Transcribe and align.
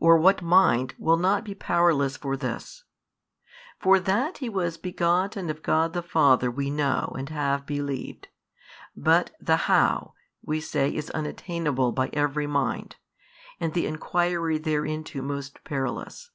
or 0.00 0.16
what 0.16 0.40
mind 0.40 0.94
will 1.00 1.16
not 1.16 1.42
be 1.42 1.52
powerless 1.52 2.16
for 2.16 2.36
this? 2.36 2.84
For 3.80 3.98
that 3.98 4.38
He 4.38 4.48
was 4.48 4.76
begotten 4.78 5.50
of 5.50 5.64
God 5.64 5.94
the 5.94 6.00
Father 6.02 6.48
we 6.48 6.70
know 6.70 7.12
and 7.18 7.28
have 7.30 7.66
believed: 7.66 8.28
but 8.96 9.32
the 9.40 9.56
how, 9.66 10.14
we 10.40 10.60
say 10.60 10.94
is 10.94 11.10
unattainable 11.10 11.90
by 11.90 12.08
every 12.12 12.46
mind, 12.46 12.94
and 13.58 13.74
the 13.74 13.88
enquiry 13.88 14.58
thereinto 14.58 15.20
most 15.22 15.64
perilous. 15.64 16.30